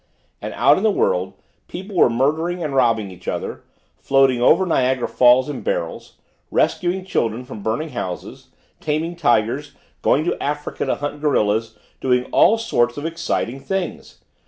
And 0.41 0.51
out 0.55 0.77
in 0.79 0.83
the 0.83 0.89
world 0.89 1.33
people 1.67 1.95
were 1.95 2.09
murdering 2.09 2.63
and 2.63 2.73
robbing 2.73 3.11
each 3.11 3.27
other, 3.27 3.61
floating 3.99 4.41
over 4.41 4.65
Niagara 4.65 5.07
Falls 5.07 5.47
in 5.47 5.61
barrels, 5.61 6.15
rescuing 6.49 7.05
children 7.05 7.45
from 7.45 7.61
burning 7.61 7.89
houses, 7.89 8.47
taming 8.79 9.15
tigers, 9.15 9.73
going 10.01 10.25
to 10.25 10.41
Africa 10.41 10.87
to 10.87 10.95
hunt 10.95 11.21
gorillas, 11.21 11.77
doing 11.99 12.25
all 12.31 12.57
sorts 12.57 12.97
of 12.97 13.05
exciting 13.05 13.59
things! 13.59 14.21